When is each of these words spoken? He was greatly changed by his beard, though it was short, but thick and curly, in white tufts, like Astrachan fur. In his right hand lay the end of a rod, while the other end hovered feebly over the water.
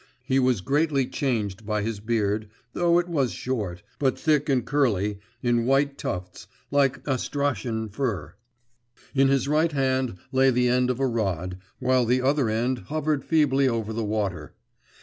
He 0.25 0.39
was 0.39 0.61
greatly 0.61 1.05
changed 1.05 1.63
by 1.63 1.83
his 1.83 1.99
beard, 1.99 2.49
though 2.73 2.97
it 2.97 3.07
was 3.07 3.31
short, 3.33 3.83
but 3.99 4.17
thick 4.17 4.49
and 4.49 4.65
curly, 4.65 5.19
in 5.43 5.67
white 5.67 5.95
tufts, 5.99 6.47
like 6.71 7.05
Astrachan 7.07 7.87
fur. 7.89 8.33
In 9.13 9.27
his 9.27 9.47
right 9.47 9.71
hand 9.73 10.17
lay 10.31 10.49
the 10.49 10.67
end 10.69 10.89
of 10.89 10.99
a 10.99 11.05
rod, 11.05 11.59
while 11.77 12.05
the 12.05 12.23
other 12.23 12.49
end 12.49 12.79
hovered 12.89 13.23
feebly 13.23 13.67
over 13.67 13.93
the 13.93 14.03
water. 14.03 14.55